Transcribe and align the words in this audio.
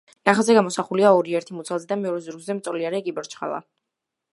ნახატზე 0.27 0.53
გამოსახულია 0.57 1.11
ორი, 1.19 1.37
ერთი 1.41 1.57
მუცელზე 1.59 1.87
და 1.93 1.99
მეორე 2.07 2.25
ზურგზე 2.29 2.57
მწოლიარე 2.63 3.07
კიბორჩხალა. 3.11 3.65